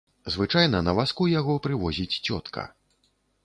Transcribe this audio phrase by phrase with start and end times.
[0.35, 2.69] Звычайна на вазку яго прывозіць цётка.